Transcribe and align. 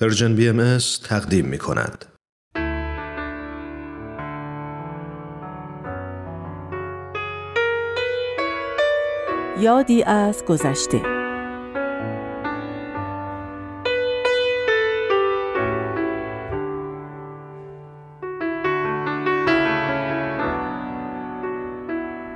پرژن 0.00 0.34
بی 0.36 0.48
ام 0.48 0.78
تقدیم 1.04 1.46
می 1.46 1.58
کند. 1.58 2.04
یادی 9.60 10.02
از 10.02 10.44
گذشته 10.44 11.02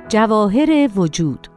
جواهر 0.09 0.89
وجود 0.95 1.52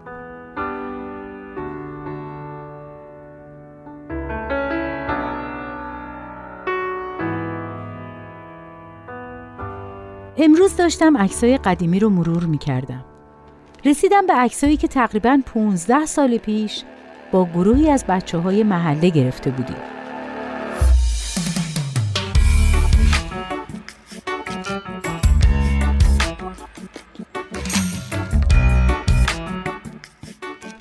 امروز 10.38 10.76
داشتم 10.76 11.16
عکسای 11.16 11.58
قدیمی 11.58 12.00
رو 12.00 12.08
مرور 12.08 12.44
می 12.44 12.58
کردم. 12.58 13.04
رسیدم 13.84 14.26
به 14.26 14.32
عکسایی 14.32 14.76
که 14.76 14.88
تقریبا 14.88 15.40
15 15.46 16.06
سال 16.06 16.38
پیش 16.38 16.82
با 17.32 17.44
گروهی 17.44 17.90
از 17.90 18.04
بچه 18.08 18.38
های 18.38 18.62
محله 18.62 19.08
گرفته 19.08 19.50
بودیم. 19.50 19.76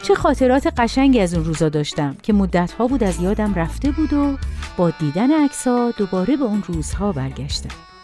چه 0.03 0.15
خاطرات 0.15 0.67
قشنگی 0.77 1.19
از 1.19 1.33
اون 1.33 1.45
روزا 1.45 1.69
داشتم 1.69 2.17
که 2.23 2.33
مدتها 2.33 2.87
بود 2.87 3.03
از 3.03 3.21
یادم 3.21 3.53
رفته 3.53 3.91
بود 3.91 4.13
و 4.13 4.37
با 4.77 4.89
دیدن 4.89 5.43
عکس‌ها 5.45 5.91
دوباره 5.97 6.37
به 6.37 6.43
اون 6.43 6.63
روزها 6.67 7.11
برگشتم. 7.11 7.95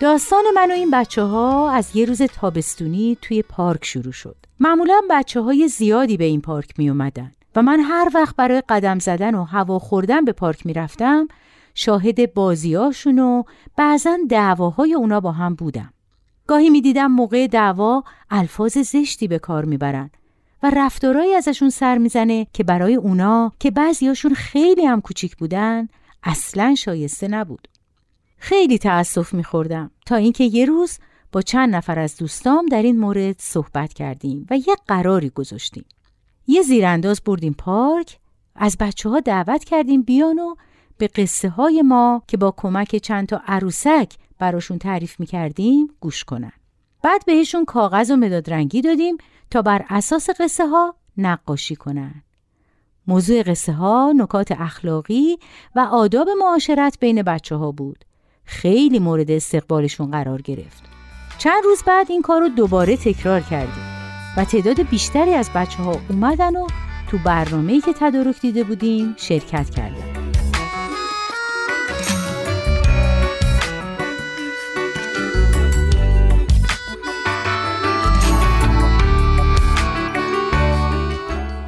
داستان 0.00 0.44
من 0.54 0.70
و 0.70 0.74
این 0.74 0.90
بچه 0.90 1.22
ها 1.22 1.70
از 1.70 1.96
یه 1.96 2.04
روز 2.04 2.22
تابستونی 2.22 3.18
توی 3.22 3.42
پارک 3.42 3.84
شروع 3.84 4.12
شد. 4.12 4.36
معمولا 4.60 5.00
بچه 5.10 5.40
های 5.40 5.68
زیادی 5.68 6.16
به 6.16 6.24
این 6.24 6.40
پارک 6.40 6.78
می 6.78 6.88
اومدن 6.88 7.32
و 7.56 7.62
من 7.62 7.80
هر 7.80 8.10
وقت 8.14 8.36
برای 8.36 8.62
قدم 8.68 8.98
زدن 8.98 9.34
و 9.34 9.44
هوا 9.44 9.78
خوردن 9.78 10.24
به 10.24 10.32
پارک 10.32 10.66
می 10.66 10.72
رفتم 10.72 11.28
شاهد 11.74 12.34
بازیاشون 12.34 13.18
و 13.18 13.42
بعضا 13.76 14.18
دعواهای 14.28 14.94
اونا 14.94 15.20
با 15.20 15.32
هم 15.32 15.54
بودم. 15.54 15.92
گاهی 16.46 16.70
می 16.70 16.80
دیدم 16.80 17.06
موقع 17.06 17.46
دعوا 17.46 18.04
الفاظ 18.30 18.78
زشتی 18.78 19.28
به 19.28 19.38
کار 19.38 19.64
می‌برن 19.64 20.10
و 20.62 20.70
رفتارهایی 20.76 21.34
ازشون 21.34 21.70
سر 21.70 21.98
می‌زنه 21.98 22.46
که 22.52 22.64
برای 22.64 22.94
اونا 22.94 23.52
که 23.60 23.70
بعضیاشون 23.70 24.34
خیلی 24.34 24.86
هم 24.86 25.00
کوچیک 25.00 25.36
بودن 25.36 25.88
اصلا 26.22 26.74
شایسته 26.74 27.28
نبود. 27.28 27.68
خیلی 28.38 28.78
تأسف 28.78 29.34
میخوردم 29.34 29.90
تا 30.06 30.16
اینکه 30.16 30.44
یه 30.44 30.64
روز 30.64 30.98
با 31.32 31.42
چند 31.42 31.74
نفر 31.74 31.98
از 31.98 32.16
دوستام 32.16 32.66
در 32.66 32.82
این 32.82 32.98
مورد 32.98 33.36
صحبت 33.38 33.92
کردیم 33.92 34.46
و 34.50 34.56
یه 34.56 34.76
قراری 34.86 35.30
گذاشتیم. 35.30 35.84
یه 36.46 36.62
زیرانداز 36.62 37.20
بردیم 37.24 37.54
پارک 37.58 38.18
از 38.54 38.76
بچه 38.80 39.08
ها 39.08 39.20
دعوت 39.20 39.64
کردیم 39.64 40.02
بیان 40.02 40.38
و 40.38 40.54
به 40.98 41.06
قصه 41.06 41.48
های 41.48 41.82
ما 41.82 42.22
که 42.28 42.36
با 42.36 42.54
کمک 42.56 42.96
چند 42.96 43.28
تا 43.28 43.42
عروسک 43.46 44.12
براشون 44.38 44.78
تعریف 44.78 45.20
می‌کردیم 45.20 45.88
گوش 46.00 46.24
کنن. 46.24 46.52
بعد 47.02 47.24
بهشون 47.26 47.64
کاغذ 47.64 48.10
و 48.10 48.16
مداد 48.16 48.50
رنگی 48.50 48.80
دادیم 48.80 49.16
تا 49.50 49.62
بر 49.62 49.84
اساس 49.88 50.30
قصه 50.40 50.66
ها 50.66 50.94
نقاشی 51.16 51.76
کنن. 51.76 52.22
موضوع 53.06 53.42
قصه 53.42 53.72
ها 53.72 54.12
نکات 54.16 54.52
اخلاقی 54.52 55.38
و 55.74 55.80
آداب 55.80 56.28
معاشرت 56.38 56.98
بین 57.00 57.22
بچه 57.22 57.56
ها 57.56 57.72
بود 57.72 58.04
خیلی 58.46 58.98
مورد 58.98 59.30
استقبالشون 59.30 60.10
قرار 60.10 60.42
گرفت. 60.42 60.82
چند 61.38 61.64
روز 61.64 61.82
بعد 61.86 62.06
این 62.10 62.22
کار 62.22 62.40
رو 62.40 62.48
دوباره 62.48 62.96
تکرار 62.96 63.40
کردیم 63.40 63.84
و 64.36 64.44
تعداد 64.44 64.82
بیشتری 64.82 65.34
از 65.34 65.50
بچه 65.54 65.82
ها 65.82 65.96
اومدن 66.10 66.56
و 66.56 66.66
تو 67.10 67.18
برنامه‌ای 67.18 67.80
که 67.80 67.92
تدارک 67.92 68.40
دیده 68.40 68.64
بودیم 68.64 69.14
شرکت 69.16 69.70
کردن. 69.70 70.32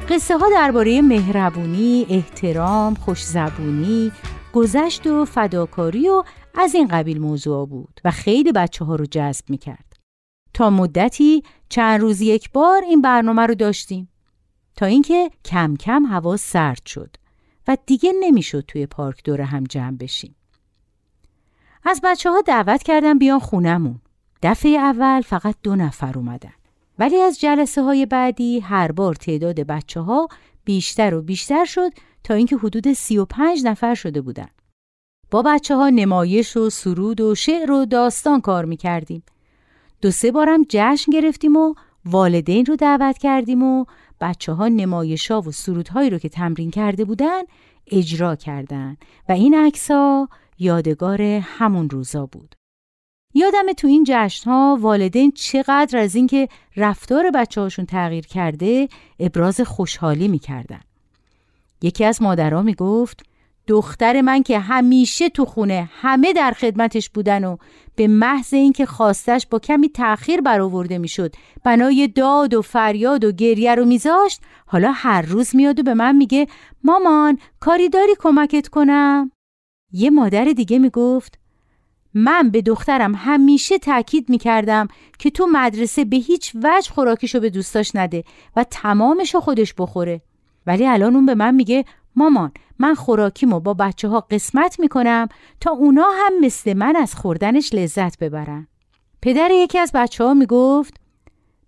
قصه 0.09 0.37
ها 0.37 0.49
درباره 0.49 1.01
مهربونی، 1.01 2.05
احترام، 2.09 2.95
خوشزبونی، 2.95 4.11
گذشت 4.53 5.07
و 5.07 5.25
فداکاری 5.25 6.09
و 6.09 6.23
از 6.55 6.75
این 6.75 6.87
قبیل 6.87 7.21
موضوع 7.21 7.67
بود 7.67 8.01
و 8.05 8.11
خیلی 8.11 8.51
بچه 8.51 8.85
ها 8.85 8.95
رو 8.95 9.05
جذب 9.05 9.49
می 9.49 9.57
کرد. 9.57 9.93
تا 10.53 10.69
مدتی 10.69 11.43
چند 11.69 12.01
روز 12.01 12.21
یک 12.21 12.51
بار 12.51 12.81
این 12.83 13.01
برنامه 13.01 13.41
رو 13.41 13.55
داشتیم 13.55 14.09
تا 14.75 14.85
اینکه 14.85 15.31
کم 15.45 15.75
کم 15.75 16.05
هوا 16.05 16.37
سرد 16.37 16.85
شد 16.85 17.15
و 17.67 17.77
دیگه 17.85 18.13
نمی‌شد 18.19 18.65
توی 18.67 18.85
پارک 18.85 19.23
دور 19.23 19.41
هم 19.41 19.63
جمع 19.63 19.97
بشیم. 19.97 20.35
از 21.83 22.01
بچه 22.03 22.29
ها 22.29 22.41
دعوت 22.41 22.83
کردم 22.83 23.17
بیان 23.17 23.39
خونمون. 23.39 24.01
دفعه 24.43 24.71
اول 24.71 25.21
فقط 25.21 25.55
دو 25.63 25.75
نفر 25.75 26.17
اومدن. 26.17 26.53
ولی 26.99 27.17
از 27.17 27.39
جلسه 27.39 27.81
های 27.81 28.05
بعدی 28.05 28.59
هر 28.59 28.91
بار 28.91 29.15
تعداد 29.15 29.59
بچه 29.59 29.99
ها 29.99 30.27
بیشتر 30.65 31.13
و 31.13 31.21
بیشتر 31.21 31.65
شد 31.65 31.91
تا 32.23 32.33
اینکه 32.33 32.57
حدود 32.57 32.93
سی 32.93 33.17
و 33.17 33.25
پنج 33.25 33.63
نفر 33.63 33.95
شده 33.95 34.21
بودن. 34.21 34.47
با 35.31 35.41
بچه 35.41 35.75
ها 35.75 35.89
نمایش 35.89 36.57
و 36.57 36.69
سرود 36.69 37.21
و 37.21 37.35
شعر 37.35 37.71
و 37.71 37.85
داستان 37.85 38.41
کار 38.41 38.65
می 38.65 38.77
کردیم. 38.77 39.23
دو 40.01 40.11
سه 40.11 40.31
بارم 40.31 40.65
جشن 40.69 41.11
گرفتیم 41.11 41.55
و 41.55 41.73
والدین 42.05 42.65
رو 42.65 42.75
دعوت 42.75 43.17
کردیم 43.17 43.63
و 43.63 43.85
بچه 44.21 44.53
ها 44.53 44.67
نمایش 44.67 45.31
ها 45.31 45.41
و 45.41 45.51
سرودهایی 45.51 46.09
رو 46.09 46.17
که 46.17 46.29
تمرین 46.29 46.71
کرده 46.71 47.05
بودن 47.05 47.41
اجرا 47.87 48.35
کردن 48.35 48.97
و 49.29 49.31
این 49.31 49.55
عکس 49.55 49.91
ها 49.91 50.29
یادگار 50.59 51.21
همون 51.21 51.89
روزا 51.89 52.25
بود. 52.25 52.55
یادم 53.33 53.73
تو 53.77 53.87
این 53.87 54.03
جشن 54.07 54.49
ها 54.49 54.77
والدین 54.81 55.31
چقدر 55.31 55.99
از 55.99 56.15
اینکه 56.15 56.47
رفتار 56.75 57.31
بچه 57.31 57.61
هاشون 57.61 57.85
تغییر 57.85 58.27
کرده 58.27 58.89
ابراز 59.19 59.61
خوشحالی 59.61 60.27
می‌کردن. 60.27 60.81
یکی 61.81 62.05
از 62.05 62.21
مادرها 62.21 62.61
می‌گفت 62.61 63.28
دختر 63.69 64.21
من 64.21 64.43
که 64.43 64.59
همیشه 64.59 65.29
تو 65.29 65.45
خونه 65.45 65.89
همه 66.01 66.33
در 66.33 66.51
خدمتش 66.51 67.09
بودن 67.09 67.43
و 67.43 67.57
به 67.95 68.07
محض 68.07 68.53
اینکه 68.53 68.85
خواستش 68.85 69.47
با 69.47 69.59
کمی 69.59 69.89
تأخیر 69.89 70.41
برآورده 70.41 70.97
می‌شد 70.97 71.35
بنای 71.63 72.07
داد 72.07 72.53
و 72.53 72.61
فریاد 72.61 73.23
و 73.23 73.31
گریه 73.31 73.75
رو 73.75 73.85
میذاشت 73.85 74.41
حالا 74.65 74.91
هر 74.91 75.21
روز 75.21 75.55
میاد 75.55 75.79
و 75.79 75.83
به 75.83 75.93
من 75.93 76.15
میگه 76.15 76.47
مامان 76.83 77.37
کاری 77.59 77.89
داری 77.89 78.15
کمکت 78.19 78.67
کنم؟ 78.67 79.31
یه 79.91 80.09
مادر 80.09 80.45
دیگه 80.45 80.79
می‌گفت 80.79 81.39
من 82.13 82.49
به 82.49 82.61
دخترم 82.61 83.15
همیشه 83.15 83.77
تاکید 83.77 84.29
می‌کردم 84.29 84.87
که 85.19 85.29
تو 85.29 85.47
مدرسه 85.51 86.05
به 86.05 86.17
هیچ 86.17 86.55
وجه 86.63 86.91
خوراکیشو 86.91 87.39
به 87.39 87.49
دوستاش 87.49 87.95
نده 87.95 88.23
و 88.55 88.65
تمامشو 88.71 89.39
خودش 89.39 89.73
بخوره. 89.77 90.21
ولی 90.67 90.87
الان 90.87 91.15
اون 91.15 91.25
به 91.25 91.35
من 91.35 91.55
میگه 91.55 91.85
مامان 92.19 92.51
من 92.79 92.95
خوراکیمو 92.95 93.59
با 93.59 93.73
بچه 93.73 94.07
ها 94.07 94.19
قسمت 94.19 94.79
می‌کنم 94.79 95.27
تا 95.61 95.71
اونا 95.71 96.05
هم 96.15 96.39
مثل 96.41 96.73
من 96.73 96.95
از 96.95 97.15
خوردنش 97.15 97.73
لذت 97.73 98.19
ببرن. 98.19 98.67
پدر 99.21 99.51
یکی 99.51 99.79
از 99.79 99.91
بچه 99.93 100.23
ها 100.23 100.33
می‌گفت 100.33 100.93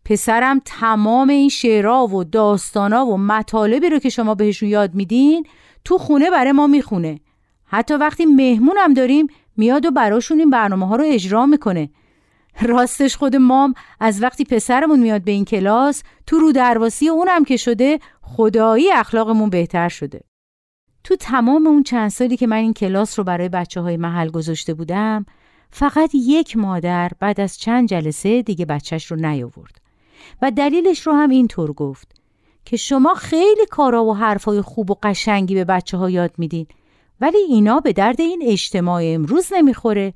پسرم 0.06 0.61
تمام 0.66 1.29
این 1.29 1.50
شعرها 1.50 2.07
و 2.07 2.23
داستانا 2.23 3.06
و 3.06 3.17
مطالبی 3.17 3.90
رو 3.90 4.00
که 4.00 4.09
شما 4.09 4.35
بهشون 4.35 4.69
یاد 4.69 4.95
میدین 4.95 5.45
تو 5.85 5.97
خونه 5.97 6.29
برای 6.29 6.51
ما 6.51 6.67
می‌خونه. 6.67 7.19
حتی 7.66 7.94
وقتی 7.94 8.25
مهمونم 8.25 8.93
داریم 8.93 9.28
میاد 9.58 9.85
و 9.85 9.91
براشون 9.91 10.40
این 10.40 10.49
برنامه 10.49 10.87
ها 10.87 10.96
رو 10.96 11.03
اجرا 11.08 11.46
می‌کنه. 11.46 11.90
راستش 12.61 13.16
خود 13.16 13.35
مام 13.35 13.73
از 13.99 14.23
وقتی 14.23 14.43
پسرمون 14.43 14.99
میاد 14.99 15.23
به 15.23 15.31
این 15.31 15.46
کلاس 15.46 16.03
تو 16.28 16.40
رو 16.40 16.52
درواسی 16.52 17.09
اونم 17.09 17.43
که 17.43 17.58
شده 17.58 17.99
خدایی 18.22 18.91
اخلاقمون 18.91 19.49
بهتر 19.49 19.90
شده. 19.90 20.22
تو 21.03 21.16
تمام 21.16 21.68
اون 21.68 21.84
چند 21.84 22.09
سالی 22.09 22.38
که 22.38 22.48
من 22.48 22.58
این 22.58 22.74
کلاس 22.74 23.20
رو 23.20 23.26
برای 23.26 23.50
بچه 23.50 23.82
های 23.82 23.98
محل 23.98 24.30
گذاشته 24.30 24.74
بودم 24.74 25.26
فقط 25.72 26.09
یک 26.14 26.58
مادر 26.58 27.12
بعد 27.20 27.40
از 27.40 27.58
چند 27.58 27.90
جلسه 27.90 28.42
دیگه 28.42 28.66
بچهش 28.66 29.06
رو 29.06 29.18
نیاورد. 29.18 29.82
و 30.42 30.52
دلیلش 30.52 31.08
رو 31.08 31.14
هم 31.14 31.30
اینطور 31.30 31.74
گفت 31.74 32.16
که 32.66 32.78
شما 32.78 33.14
خیلی 33.14 33.66
کارا 33.70 34.06
و 34.06 34.16
حرفای 34.16 34.62
خوب 34.62 34.92
و 34.92 34.96
قشنگی 35.03 35.56
به 35.56 35.66
بچه 35.66 35.98
ها 35.98 36.09
یاد 36.09 36.32
میدین 36.38 36.66
ولی 37.22 37.38
اینا 37.38 37.80
به 37.80 37.94
درد 37.94 38.22
این 38.22 38.44
اجتماع 38.46 39.03
امروز 39.06 39.53
نمی‌خوره. 39.53 40.14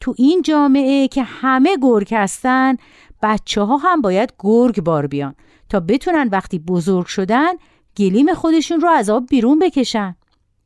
تو 0.00 0.14
این 0.18 0.42
جامعه 0.42 1.08
که 1.08 1.22
همه 1.22 1.76
گرگ 1.82 2.14
هستن 2.14 2.76
بچه 3.22 3.62
ها 3.62 3.76
هم 3.76 4.00
باید 4.00 4.32
گرگ 4.38 4.80
بار 4.80 5.06
بیان 5.06 5.34
تا 5.68 5.80
بتونن 5.80 6.28
وقتی 6.32 6.58
بزرگ 6.58 7.06
شدن 7.06 7.52
گلیم 7.98 8.34
خودشون 8.34 8.80
رو 8.80 8.88
از 8.88 9.10
آب 9.10 9.26
بیرون 9.26 9.58
بکشن 9.58 10.16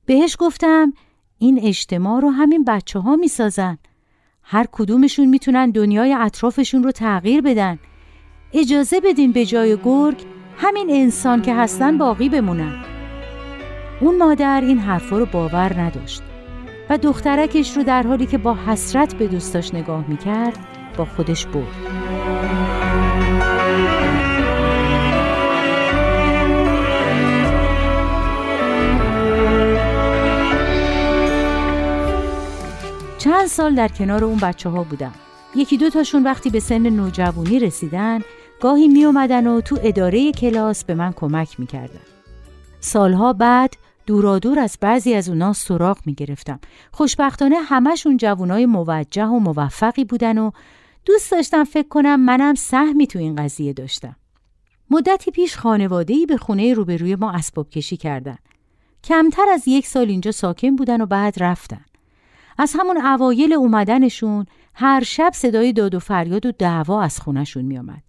بهش 0.06 0.36
گفتم 0.38 0.92
این 1.38 1.60
اجتماع 1.62 2.20
رو 2.20 2.30
همین 2.30 2.64
بچه 2.64 2.98
ها 2.98 3.16
می 3.16 3.28
سازن. 3.28 3.78
هر 4.42 4.66
کدومشون 4.72 5.26
می‌تونن 5.26 5.70
دنیای 5.70 6.12
اطرافشون 6.12 6.82
رو 6.82 6.92
تغییر 6.92 7.40
بدن. 7.40 7.78
اجازه 8.52 9.00
بدین 9.00 9.32
به 9.32 9.46
جای 9.46 9.76
گرگ 9.84 10.24
همین 10.58 10.90
انسان 10.90 11.42
که 11.42 11.54
هستن 11.54 11.98
باقی 11.98 12.28
بمونن. 12.28 12.84
اون 14.00 14.18
مادر 14.18 14.60
این 14.60 14.78
حرفا 14.78 15.18
رو 15.18 15.26
باور 15.26 15.80
نداشت 15.80 16.22
و 16.90 16.98
دخترکش 16.98 17.76
رو 17.76 17.82
در 17.82 18.02
حالی 18.02 18.26
که 18.26 18.38
با 18.38 18.54
حسرت 18.54 19.14
به 19.14 19.26
دوستاش 19.26 19.74
نگاه 19.74 20.04
می‌کرد 20.08 20.58
با 20.96 21.04
خودش 21.04 21.46
برد. 21.46 22.61
چند 33.42 33.50
سال 33.50 33.74
در 33.74 33.88
کنار 33.88 34.24
اون 34.24 34.38
بچه 34.38 34.68
ها 34.68 34.82
بودم. 34.82 35.12
یکی 35.54 35.76
دو 35.76 35.90
تاشون 35.90 36.22
وقتی 36.22 36.50
به 36.50 36.60
سن 36.60 36.88
نوجوانی 36.88 37.58
رسیدن 37.58 38.20
گاهی 38.60 38.88
می 38.88 39.04
اومدن 39.04 39.46
و 39.46 39.60
تو 39.60 39.78
اداره 39.82 40.32
کلاس 40.32 40.84
به 40.84 40.94
من 40.94 41.12
کمک 41.12 41.60
می‌کردن. 41.60 42.00
سالها 42.80 43.32
بعد 43.32 43.74
دورادور 44.06 44.58
از 44.58 44.78
بعضی 44.80 45.14
از 45.14 45.28
اونا 45.28 45.52
سراغ 45.52 45.98
می 46.06 46.14
گرفتم. 46.14 46.60
خوشبختانه 46.92 47.56
همشون 47.56 48.16
جوانای 48.16 48.66
موجه 48.66 49.26
و 49.26 49.38
موفقی 49.38 50.04
بودن 50.04 50.38
و 50.38 50.50
دوست 51.04 51.30
داشتم 51.32 51.64
فکر 51.64 51.88
کنم 51.88 52.20
منم 52.20 52.54
سهمی 52.54 53.06
تو 53.06 53.18
این 53.18 53.36
قضیه 53.36 53.72
داشتم. 53.72 54.16
مدتی 54.90 55.30
پیش 55.30 55.56
خانواده‌ای 55.56 56.26
به 56.26 56.36
خونه 56.36 56.74
روبروی 56.74 57.14
ما 57.14 57.32
اسباب 57.32 57.70
کشی 57.70 57.96
کردن. 57.96 58.38
کمتر 59.04 59.46
از 59.52 59.68
یک 59.68 59.86
سال 59.86 60.08
اینجا 60.08 60.30
ساکن 60.30 60.76
بودن 60.76 61.00
و 61.00 61.06
بعد 61.06 61.42
رفتن. 61.42 61.84
از 62.58 62.72
همون 62.78 62.96
اوایل 62.96 63.52
اومدنشون 63.52 64.46
هر 64.74 65.02
شب 65.02 65.30
صدای 65.34 65.72
داد 65.72 65.94
و 65.94 65.98
فریاد 65.98 66.46
و 66.46 66.52
دعوا 66.52 67.02
از 67.02 67.20
خونشون 67.20 67.64
میآمد 67.64 68.02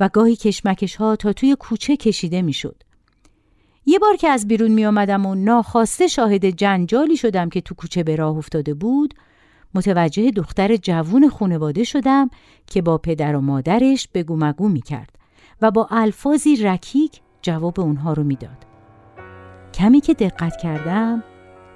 و 0.00 0.08
گاهی 0.08 0.36
کشمکش 0.36 0.96
ها 0.96 1.16
تا 1.16 1.32
توی 1.32 1.56
کوچه 1.60 1.96
کشیده 1.96 2.42
می‌شد. 2.42 2.82
یه 3.86 3.98
بار 3.98 4.16
که 4.16 4.28
از 4.28 4.48
بیرون 4.48 4.70
می 4.70 4.86
آمدم 4.86 5.26
و 5.26 5.34
ناخواسته 5.34 6.06
شاهد 6.06 6.44
جنجالی 6.44 7.16
شدم 7.16 7.48
که 7.48 7.60
تو 7.60 7.74
کوچه 7.74 8.02
به 8.02 8.16
راه 8.16 8.36
افتاده 8.36 8.74
بود 8.74 9.14
متوجه 9.74 10.30
دختر 10.30 10.76
جوون 10.76 11.28
خونواده 11.28 11.84
شدم 11.84 12.30
که 12.66 12.82
با 12.82 12.98
پدر 12.98 13.36
و 13.36 13.40
مادرش 13.40 14.08
بگو 14.14 14.36
مگو 14.36 14.68
می 14.68 14.80
کرد 14.80 15.18
و 15.62 15.70
با 15.70 15.88
الفاظی 15.90 16.56
رکیک 16.56 17.20
جواب 17.42 17.80
اونها 17.80 18.12
رو 18.12 18.24
می‌داد. 18.24 18.66
کمی 19.74 20.00
که 20.00 20.14
دقت 20.14 20.56
کردم 20.56 21.24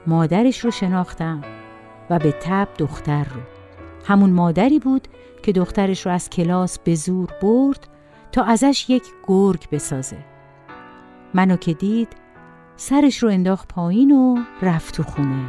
مادرش 0.06 0.58
رو 0.58 0.70
شناختم 0.70 1.63
و 2.10 2.18
به 2.18 2.32
تب 2.32 2.68
دختر 2.78 3.24
رو. 3.24 3.40
همون 4.04 4.30
مادری 4.30 4.78
بود 4.78 5.08
که 5.42 5.52
دخترش 5.52 6.06
رو 6.06 6.12
از 6.12 6.30
کلاس 6.30 6.78
به 6.78 6.94
زور 6.94 7.28
برد 7.42 7.88
تا 8.32 8.44
ازش 8.44 8.90
یک 8.90 9.04
گرگ 9.26 9.68
بسازه. 9.72 10.18
منو 11.34 11.56
که 11.56 11.72
دید 11.74 12.08
سرش 12.76 13.22
رو 13.22 13.28
انداخت 13.28 13.68
پایین 13.68 14.12
و 14.12 14.38
رفت 14.62 14.94
تو 14.94 15.02
خونه. 15.02 15.44